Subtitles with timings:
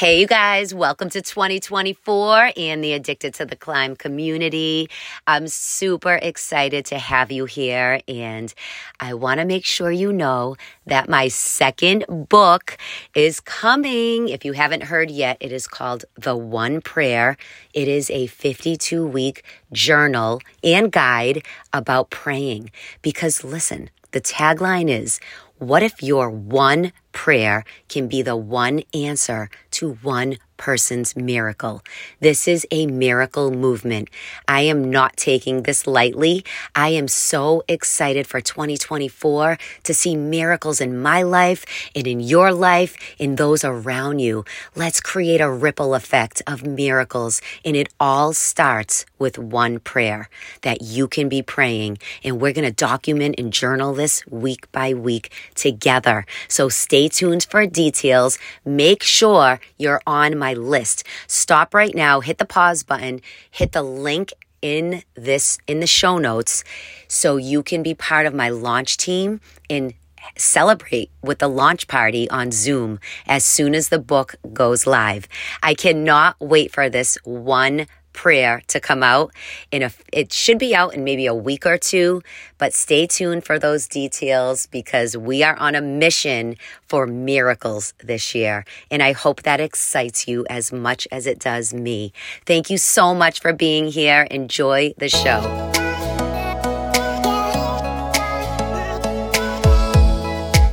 [0.00, 4.88] Hey, you guys, welcome to 2024 and the Addicted to the Climb community.
[5.26, 8.54] I'm super excited to have you here, and
[8.98, 12.78] I want to make sure you know that my second book
[13.14, 14.30] is coming.
[14.30, 17.36] If you haven't heard yet, it is called The One Prayer.
[17.74, 21.44] It is a 52 week journal and guide
[21.74, 22.70] about praying.
[23.02, 25.20] Because listen, the tagline is,
[25.58, 31.82] what if your one prayer can be the one answer to one person's miracle.
[32.20, 34.10] This is a miracle movement.
[34.46, 36.44] I am not taking this lightly.
[36.74, 41.64] I am so excited for 2024 to see miracles in my life
[41.96, 44.44] and in your life, in those around you.
[44.76, 47.40] Let's create a ripple effect of miracles.
[47.64, 50.28] And it all starts with one prayer
[50.60, 51.96] that you can be praying.
[52.22, 56.26] And we're going to document and journal this week by week together.
[56.48, 58.38] So stay tuned for details.
[58.64, 61.04] Make sure you're on my list.
[61.26, 66.18] Stop right now, hit the pause button, hit the link in this in the show
[66.18, 66.64] notes
[67.08, 69.94] so you can be part of my launch team and
[70.36, 75.26] celebrate with the launch party on Zoom as soon as the book goes live.
[75.62, 79.32] I cannot wait for this one prayer to come out
[79.70, 82.22] in a it should be out in maybe a week or two
[82.58, 88.34] but stay tuned for those details because we are on a mission for miracles this
[88.34, 92.12] year and i hope that excites you as much as it does me
[92.46, 95.70] thank you so much for being here enjoy the show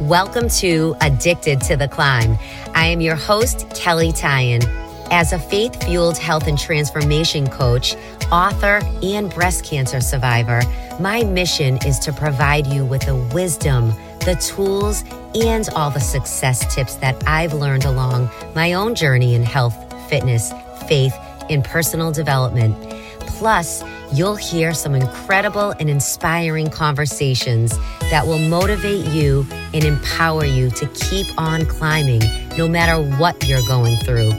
[0.07, 2.37] Welcome to Addicted to the Climb.
[2.73, 4.86] I am your host, Kelley Tyan.
[5.09, 7.95] As a faith fueled health and transformation coach,
[8.29, 10.61] author, and breast cancer survivor,
[10.99, 13.93] my mission is to provide you with the wisdom,
[14.25, 19.43] the tools, and all the success tips that I've learned along my own journey in
[19.43, 19.75] health,
[20.09, 20.51] fitness,
[20.89, 21.15] faith,
[21.49, 22.75] and personal development.
[23.21, 27.77] Plus, you'll hear some incredible and inspiring conversations
[28.09, 32.21] that will motivate you and empower you to keep on climbing
[32.57, 34.31] no matter what you're going through.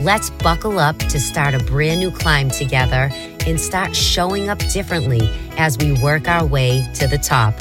[0.00, 3.08] Let's buckle up to start a brand new climb together
[3.46, 7.54] and start showing up differently as we work our way to the top.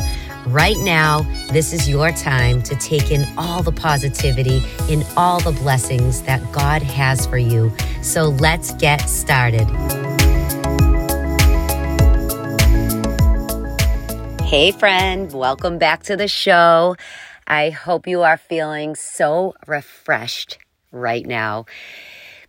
[0.45, 1.21] Right now,
[1.53, 6.41] this is your time to take in all the positivity and all the blessings that
[6.51, 7.71] God has for you.
[8.01, 9.65] So let's get started.
[14.43, 16.97] Hey, friend, welcome back to the show.
[17.47, 20.57] I hope you are feeling so refreshed
[20.91, 21.65] right now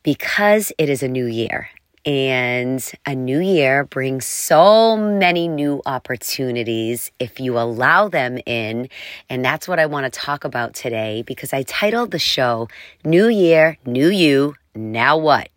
[0.06, 1.68] because it is a new year.
[2.04, 8.88] And a new year brings so many new opportunities if you allow them in.
[9.28, 12.68] And that's what I want to talk about today because I titled the show
[13.04, 15.48] New Year, New You, Now What?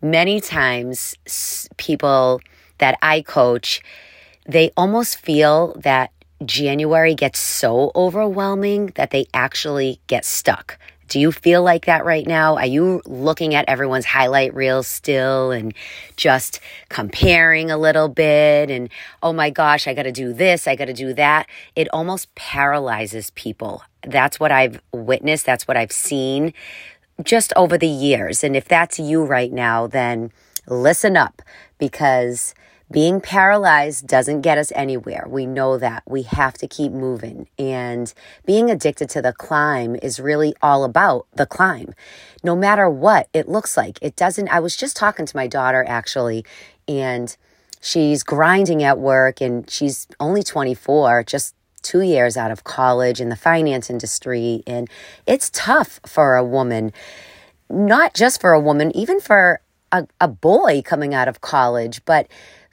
[0.00, 1.16] Many times,
[1.76, 2.40] people
[2.78, 3.82] that I coach,
[4.46, 6.12] they almost feel that
[6.44, 10.78] January gets so overwhelming that they actually get stuck.
[11.08, 12.56] Do you feel like that right now?
[12.56, 15.72] Are you looking at everyone's highlight reel still and
[16.16, 16.60] just
[16.90, 18.70] comparing a little bit?
[18.70, 18.90] And
[19.22, 21.48] oh my gosh, I got to do this, I got to do that.
[21.74, 23.82] It almost paralyzes people.
[24.02, 26.52] That's what I've witnessed, that's what I've seen
[27.22, 28.44] just over the years.
[28.44, 30.30] And if that's you right now, then
[30.66, 31.42] listen up
[31.78, 32.54] because
[32.90, 35.26] being paralyzed doesn't get us anywhere.
[35.28, 36.02] We know that.
[36.06, 37.48] We have to keep moving.
[37.58, 38.12] And
[38.46, 41.92] being addicted to the climb is really all about the climb.
[42.42, 44.48] No matter what it looks like, it doesn't.
[44.48, 46.44] I was just talking to my daughter actually,
[46.86, 47.36] and
[47.80, 53.28] she's grinding at work and she's only 24, just two years out of college in
[53.28, 54.62] the finance industry.
[54.66, 54.88] And
[55.26, 56.92] it's tough for a woman,
[57.68, 59.60] not just for a woman, even for
[59.92, 62.28] a, a boy coming out of college, but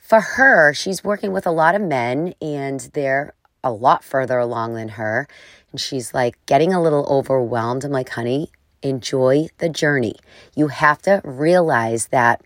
[0.05, 3.33] for her, she's working with a lot of men and they're
[3.63, 5.27] a lot further along than her.
[5.71, 7.83] And she's like getting a little overwhelmed.
[7.83, 8.51] I'm like, honey,
[8.83, 10.15] enjoy the journey.
[10.55, 12.43] You have to realize that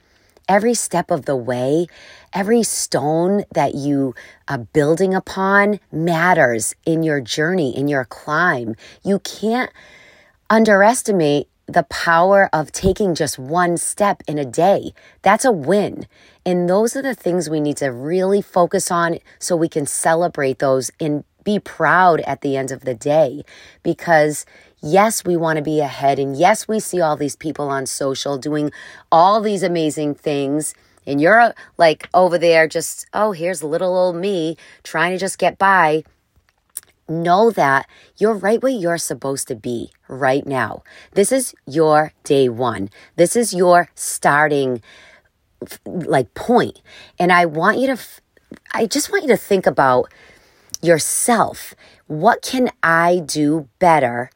[0.48, 1.88] every step of the way,
[2.31, 4.16] every stone that you
[4.48, 8.75] are building upon matters in your journey, in your climb.
[9.04, 9.69] You can't
[10.50, 14.94] underestimate the power of taking just one step in a day.
[15.22, 16.07] That's a win.
[16.50, 20.57] And those are the things we need to really focus on so we can celebrate
[20.57, 23.44] those and be proud at the end of the day.
[23.84, 24.48] Because
[24.81, 26.18] yes, we want to be ahead.
[26.18, 28.72] And yes, we see all these people on social doing
[29.12, 30.74] all these amazing things.
[31.06, 35.38] And you're uh, like over there just, oh, here's little old me trying to just
[35.38, 36.04] get by
[37.07, 37.88] know that
[38.18, 40.81] you're right where you're supposed to be right now.
[41.12, 42.90] This is your day one.
[43.18, 44.81] This is your starting
[45.85, 46.81] like point.
[47.17, 47.97] And I want you to,
[48.73, 50.11] I just want you to think about
[50.81, 51.73] yourself.
[52.07, 54.31] What can I do better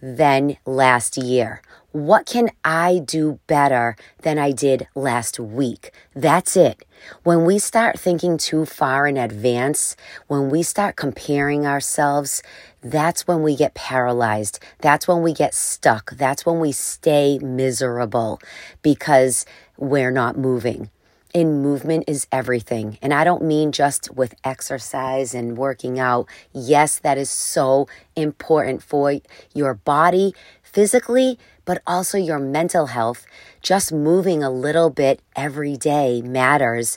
[0.00, 1.62] than last year?
[1.92, 5.92] What can I do better than I did last week?
[6.12, 6.84] That's it.
[7.22, 9.94] When we start thinking too far in advance,
[10.26, 12.42] when we start comparing ourselves,
[12.82, 14.58] that's when we get paralyzed.
[14.80, 16.10] That's when we get stuck.
[16.16, 18.40] That's when we stay miserable
[18.82, 20.90] because we're not moving
[21.34, 22.96] in movement is everything.
[23.02, 26.28] And I don't mean just with exercise and working out.
[26.52, 29.18] Yes, that is so important for
[29.52, 30.32] your body
[30.62, 33.26] physically, but also your mental health.
[33.60, 36.96] Just moving a little bit every day matters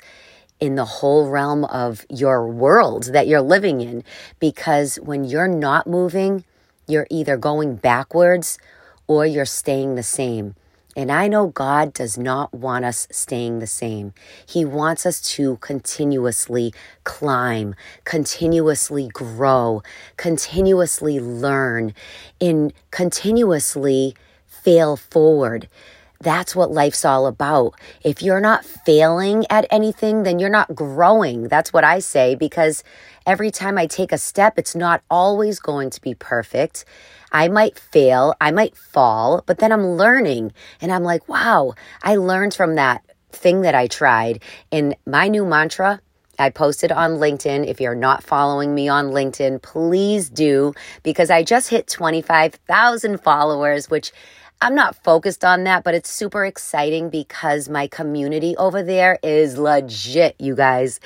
[0.59, 4.03] in the whole realm of your world that you're living in.
[4.39, 6.45] Because when you're not moving,
[6.87, 8.59] you're either going backwards
[9.07, 10.53] or you're staying the same.
[10.97, 14.13] And I know God does not want us staying the same.
[14.47, 16.73] He wants us to continuously
[17.03, 19.83] climb, continuously grow,
[20.17, 21.93] continuously learn,
[22.41, 24.15] and continuously
[24.47, 25.69] fail forward.
[26.19, 27.75] That's what life's all about.
[28.03, 31.47] If you're not failing at anything, then you're not growing.
[31.47, 32.83] That's what I say because
[33.25, 36.85] every time I take a step, it's not always going to be perfect.
[37.31, 42.15] I might fail, I might fall, but then I'm learning and I'm like, wow, I
[42.15, 44.41] learned from that thing that I tried.
[44.71, 46.01] And my new mantra,
[46.39, 47.67] I posted on LinkedIn.
[47.67, 50.73] If you're not following me on LinkedIn, please do
[51.03, 54.11] because I just hit 25,000 followers, which
[54.59, 59.59] I'm not focused on that, but it's super exciting because my community over there is
[59.59, 60.99] legit, you guys.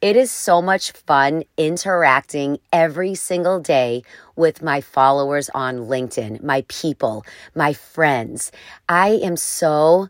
[0.00, 4.02] It is so much fun interacting every single day
[4.34, 7.24] with my followers on LinkedIn, my people,
[7.54, 8.50] my friends.
[8.88, 10.08] I am so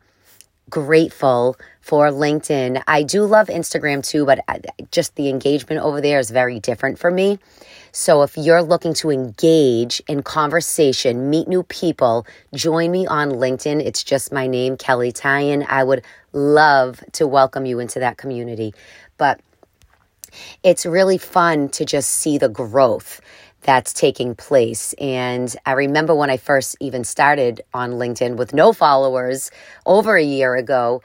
[0.70, 1.56] grateful
[1.86, 2.82] for LinkedIn.
[2.88, 4.58] I do love Instagram too, but uh,
[4.90, 7.38] just the engagement over there is very different for me.
[7.92, 13.80] So if you're looking to engage in conversation, meet new people, join me on LinkedIn.
[13.80, 15.64] It's just my name, Kelley Tyan.
[15.68, 18.74] I would love to welcome you into that community.
[19.16, 19.40] But
[20.64, 23.20] it's really fun to just see the growth
[23.62, 24.92] that's taking place.
[24.94, 29.52] And I remember when I first even started on LinkedIn with no followers
[29.86, 31.00] over a year ago,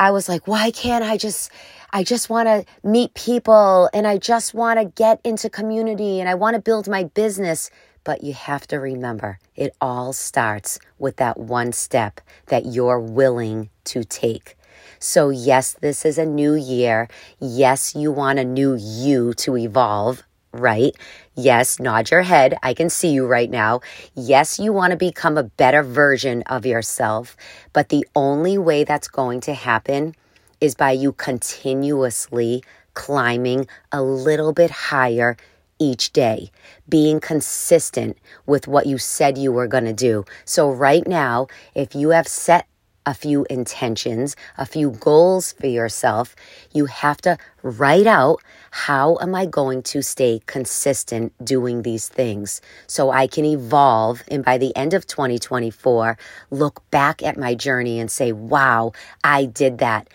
[0.00, 1.52] I was like, why can't I just,
[1.92, 6.28] I just want to meet people and I just want to get into community and
[6.28, 7.70] I want to build my business.
[8.02, 13.68] But you have to remember, it all starts with that one step that you're willing
[13.84, 14.56] to take.
[14.98, 17.06] So, yes, this is a new year.
[17.38, 20.94] Yes, you want a new you to evolve right?
[21.34, 22.56] Yes, nod your head.
[22.62, 23.80] I can see you right now.
[24.14, 27.36] Yes, you want to become a better version of yourself,
[27.72, 30.14] but the only way that's going to happen
[30.60, 32.62] is by you continuously
[32.94, 35.36] climbing a little bit higher
[35.78, 36.50] each day,
[36.88, 40.24] being consistent with what you said you were going to do.
[40.44, 42.66] So, right now, if you have set
[43.06, 46.36] a few intentions, a few goals for yourself,
[46.72, 52.60] you have to write out how am I going to stay consistent doing these things
[52.86, 56.16] so I can evolve and by the end of 2024
[56.50, 58.92] look back at my journey and say, "Wow,
[59.24, 60.08] I did that.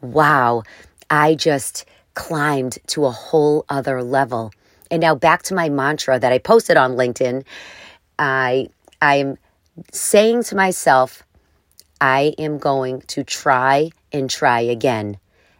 [0.00, 0.62] Wow,
[1.10, 1.84] I just
[2.14, 4.52] climbed to a whole other level."
[4.90, 7.44] And now back to my mantra that I posted on LinkedIn.
[8.18, 8.68] I
[9.00, 9.38] I'm
[9.92, 11.22] saying to myself,
[12.00, 15.18] I am going to try and try again.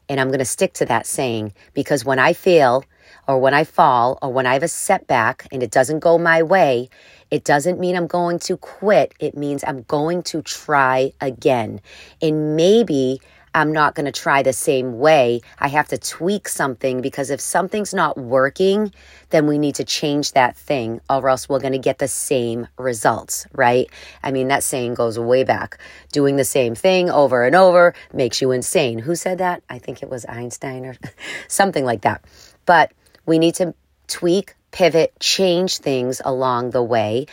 [0.08, 2.84] And I'm going to stick to that saying because when I fail
[3.26, 6.42] or when I fall or when I have a setback and it doesn't go my
[6.42, 6.88] way,
[7.30, 9.12] it doesn't mean I'm going to quit.
[9.20, 11.80] It means I'm going to try again.
[12.22, 13.20] And maybe
[13.58, 15.40] I'm not going to try the same way.
[15.58, 18.92] I have to tweak something because if something's not working,
[19.30, 22.68] then we need to change that thing or else we're going to get the same
[22.78, 23.90] results, right?
[24.22, 25.80] I mean, that saying goes way back.
[26.12, 29.00] Doing the same thing over and over makes you insane.
[29.00, 29.64] Who said that?
[29.68, 30.94] I think it was Einstein or
[31.48, 32.22] something like that.
[32.64, 32.92] But
[33.26, 33.74] we need to
[34.06, 37.26] tweak, pivot, change things along the way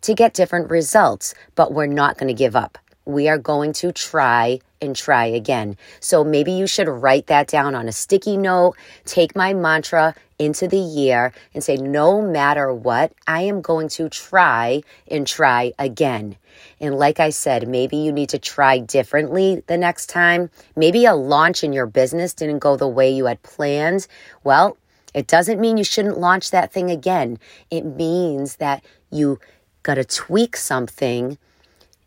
[0.00, 3.92] to get different results, but we're not going to give up we are going to
[3.92, 5.76] try and try again.
[6.00, 10.68] So maybe you should write that down on a sticky note, take my mantra into
[10.68, 16.36] the year and say, no matter what, I am going to try and try again.
[16.78, 20.50] And like I said, maybe you need to try differently the next time.
[20.74, 24.06] Maybe a launch in your business didn't go the way you had planned.
[24.44, 24.76] Well,
[25.16, 27.38] It doesn't mean you shouldn't launch that thing again.
[27.70, 29.40] It means that you
[29.82, 31.38] got to tweak something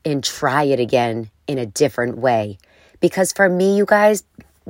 [0.05, 2.59] and try it again in a different way.
[2.99, 4.23] Because for me, you guys,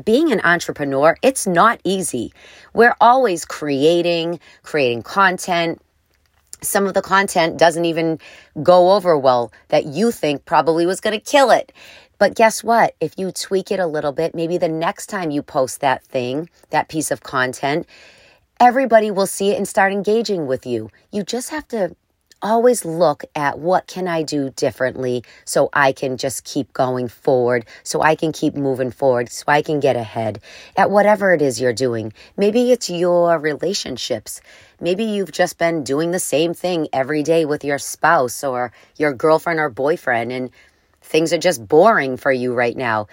[0.04, 2.32] being an entrepreneur, it's not easy.
[2.74, 5.82] We're always creating, creating content.
[6.62, 8.18] Some of the content doesn't even
[8.64, 11.74] go over well that you think probably was going to kill it.
[12.18, 12.96] But guess what?
[13.02, 16.50] If you tweak it a little bit, maybe the next time you post that thing,
[16.70, 17.88] that piece of content,
[18.60, 20.90] everybody will see it and start engaging with you.
[21.12, 21.96] You just have to
[22.42, 27.66] always look at what can I do differently so I can just keep going forward,
[27.84, 30.42] so I can keep moving forward, so I can get ahead
[30.76, 32.14] at whatever it is you're doing.
[32.38, 34.42] Maybe it's your relationships.
[34.80, 39.14] Maybe you've just been doing the same thing every day with your spouse or your
[39.14, 40.50] girlfriend or boyfriend and
[41.02, 43.08] things are just boring for you right now.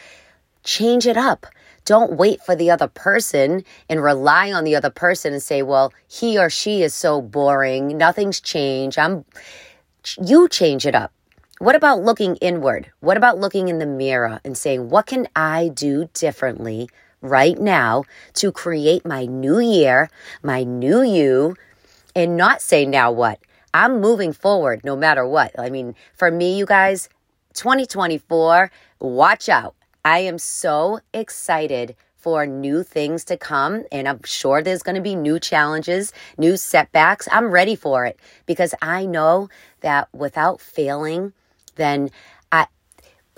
[0.62, 1.47] Change it up.
[1.87, 5.93] Don't wait for the other person and rely on the other person and say, well,
[6.09, 7.97] he or she is so boring.
[7.97, 8.99] Nothing's changed.
[8.99, 9.25] I'm,
[10.21, 11.12] you change it up.
[11.59, 12.90] What about looking inward?
[13.00, 16.90] What about looking in the mirror and saying, what can I do differently
[17.23, 20.11] right now to create my new year,
[20.43, 21.57] my new you,
[22.14, 23.38] and not say, now what?
[23.73, 25.55] I'm moving forward no matter what.
[25.59, 27.09] I mean, for me, you guys,
[27.55, 29.76] 2024, watch out.
[30.06, 33.82] I am so excited for new things to come.
[33.90, 37.26] And I'm sure there's going to be new challenges, new setbacks.
[37.32, 39.48] I'm ready for it because I know
[39.80, 41.32] that without failing,
[41.75, 42.10] then
[42.52, 42.68] I,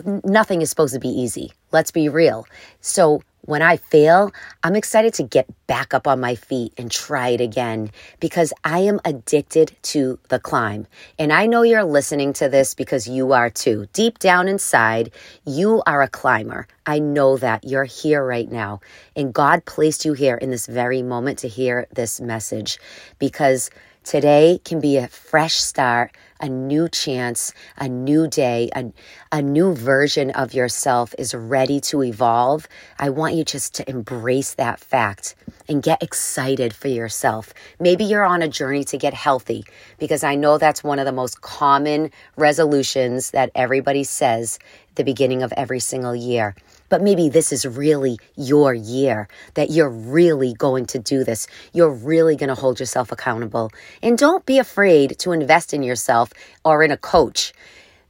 [0.05, 1.53] nothing is supposed to be easy.
[1.73, 2.47] Let's be real.
[2.83, 7.29] So when I fail, I'm excited to get back up on my feet and try
[7.29, 7.91] it again
[8.21, 10.87] because I am addicted to the climb.
[11.19, 13.87] And I know you're listening to this because you are too.
[13.93, 15.13] Deep down inside,
[15.45, 16.67] you are a climber.
[16.85, 18.81] I know that you're here right now.
[19.17, 22.79] And God placed you here in this very moment to hear this message
[23.19, 23.71] because
[24.05, 28.93] today can be a fresh start a new chance, a new day, a,
[29.33, 32.69] a new version of yourself is ready to evolve,
[32.99, 35.35] I want you just to embrace that fact
[35.69, 37.53] and get excited for yourself.
[37.79, 39.65] Maybe you're on a journey to get healthy
[39.99, 44.59] because I know that's one of the most common resolutions that everybody says
[44.99, 46.55] the beginning of every single year.
[46.91, 51.47] But maybe this is really your year that you're really going to do this.
[51.73, 53.71] You're really going to hold yourself accountable.
[54.03, 56.33] And don't be afraid to invest in yourself
[56.65, 57.55] or in a coach.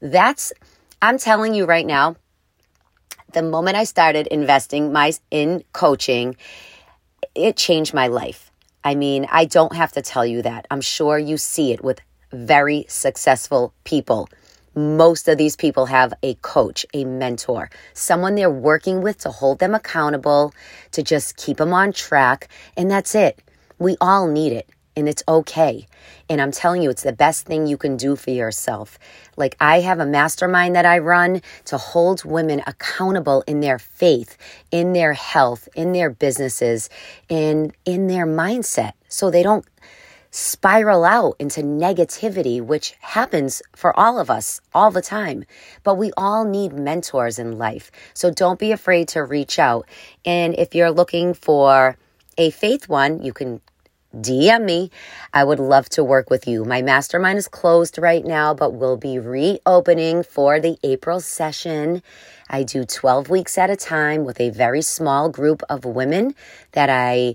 [0.00, 0.52] That's,
[1.00, 2.16] I'm telling you right now,
[3.32, 6.36] the moment I started investing my in coaching,
[7.34, 8.50] it changed my life.
[8.82, 10.66] I mean, I don't have to tell you that.
[10.70, 12.00] I'm sure you see it with
[12.32, 14.28] very successful people
[14.78, 19.58] most of these people have a coach, a mentor, someone they're working with to hold
[19.58, 20.54] them accountable,
[20.92, 22.48] to just keep them on track.
[22.76, 23.42] And that's it.
[23.78, 24.68] We all need it.
[24.96, 25.86] And it's okay.
[26.28, 28.98] And I'm telling you, it's the best thing you can do for yourself.
[29.36, 34.36] Like, I have a mastermind that I run to hold women accountable in their faith,
[34.72, 36.90] in their health, in their businesses,
[37.30, 39.64] and in their mindset so they don't
[40.30, 45.44] spiral out into negativity, which happens for all of us all the time.
[45.82, 47.90] But we all need mentors in life.
[48.14, 49.86] So don't be afraid to reach out.
[50.24, 51.96] And if you're looking for
[52.36, 53.60] a faith one, you can
[54.16, 54.90] DM me.
[55.34, 56.64] I would love to work with you.
[56.64, 62.02] My mastermind is closed right now, but will be reopening for the April session.
[62.48, 66.34] I do 12 weeks at a time with a very small group of women
[66.72, 67.34] that I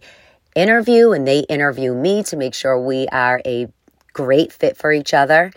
[0.56, 3.68] interview and they interview me to make sure we are a
[4.14, 5.52] great fit for each other.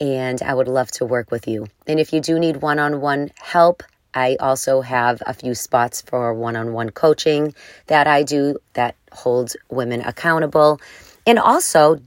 [0.00, 1.68] And I would love to work with you.
[1.86, 3.82] And if you do need one on one help,
[4.14, 7.54] I also have a few spots for one on one coaching
[7.86, 10.80] that I do that holds women accountable.
[11.26, 12.00] And also,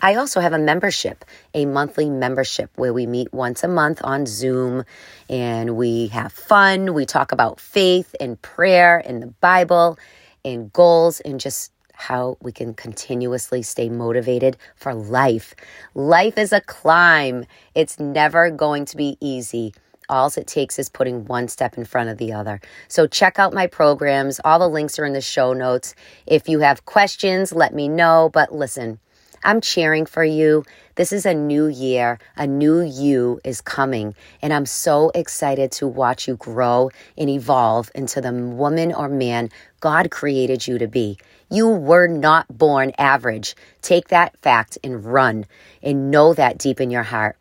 [0.00, 1.24] I also have a membership,
[1.54, 4.84] a monthly membership where we meet once a month on Zoom
[5.30, 6.94] and we have fun.
[6.94, 9.98] We talk about faith and prayer and the Bible
[10.44, 15.54] and goals and just how we can continuously stay motivated for life.
[15.94, 19.72] Life is a climb, it's never going to be easy.
[20.08, 22.60] All it takes is putting one step in front of the other.
[22.88, 24.38] So check out my programs.
[24.44, 25.94] All the links are in the show notes.
[26.26, 28.28] If you have questions, let me know.
[28.32, 28.98] But listen,
[29.44, 30.64] I'm cheering for you.
[30.94, 32.18] This is a new year.
[32.36, 34.14] A new you is coming.
[34.40, 39.50] And I'm so excited to watch you grow and evolve into the woman or man
[39.80, 41.18] God created you to be.
[41.50, 43.54] You were not born average.
[43.82, 45.44] Take that fact and run
[45.82, 47.36] and know that deep in your heart.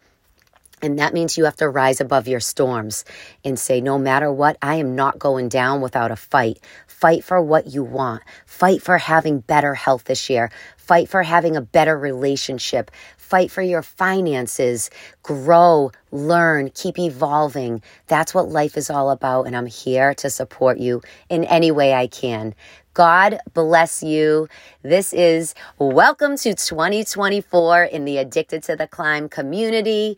[0.83, 3.05] And that means you have to rise above your storms
[3.45, 6.59] and say, no matter what, I am not going down without a fight.
[6.87, 8.21] Fight for what you want.
[8.45, 10.51] Fight for having better health this year.
[10.77, 12.91] Fight for having a better relationship.
[13.17, 14.89] Fight for your finances.
[15.23, 17.81] Grow, learn, keep evolving.
[18.07, 19.47] That's what life is all about.
[19.47, 22.55] And I'm here to support you in any way I can.
[22.93, 24.49] God bless you.
[24.83, 30.17] This is welcome to 2024 in the Addicted to the Climb community.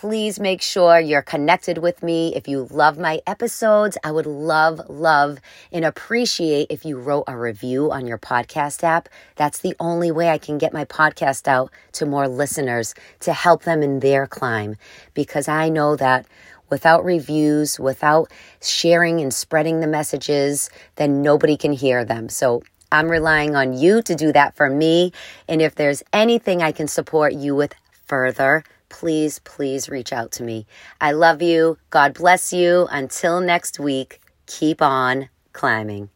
[0.00, 2.34] Please make sure you're connected with me.
[2.36, 5.38] If you love my episodes, I would love, love,
[5.72, 9.08] and appreciate if you wrote a review on your podcast app.
[9.36, 13.62] That's the only way I can get my podcast out to more listeners to help
[13.62, 14.76] them in their climb.
[15.14, 16.26] Because I know that
[16.68, 22.28] without reviews, without sharing and spreading the messages, then nobody can hear them.
[22.28, 22.62] So
[22.92, 25.14] I'm relying on you to do that for me.
[25.48, 27.74] And if there's anything I can support you with
[28.04, 30.66] further, please, please reach out to me.
[31.00, 31.78] I love you.
[31.90, 32.86] God bless you.
[32.90, 36.10] Until next week, keep on climbing.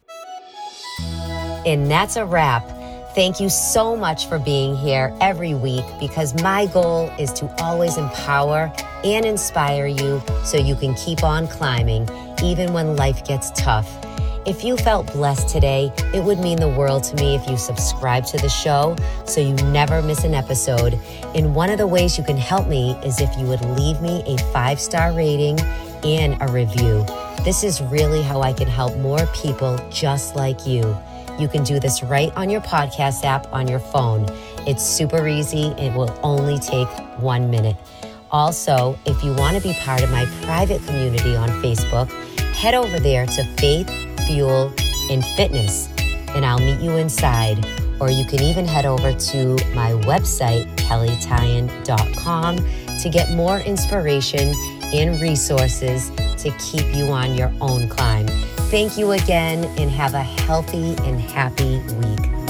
[1.65, 2.63] And that's a wrap.
[3.13, 7.97] Thank you so much for being here every week because my goal is to always
[7.97, 8.71] empower
[9.03, 12.07] and inspire you so you can keep on climbing
[12.41, 13.89] even when life gets tough.
[14.43, 18.25] If you felt blessed today, it would mean the world to me if you subscribe
[18.25, 20.99] to the show so you never miss an episode.
[21.35, 24.23] And one of the ways you can help me is if you would leave me
[24.25, 25.59] a five star rating
[26.03, 27.05] and a review.
[27.43, 30.97] This is really how I can help more people just like you.
[31.37, 34.25] You can do this right on your podcast app on your phone.
[34.65, 37.77] It's super easy, it will only take one minute.
[38.31, 42.09] Also, if you want to be part of my private community on Facebook,
[42.55, 44.73] head over there to Faith fuel,
[45.09, 45.89] and fitness.
[46.29, 47.65] And I'll meet you inside.
[47.99, 52.57] Or you can even head over to my website, kelleytyan.com,
[52.99, 54.53] to get more inspiration
[54.93, 58.27] and resources to keep you on your own climb.
[58.71, 62.40] Thank you again and have a healthy and happy week.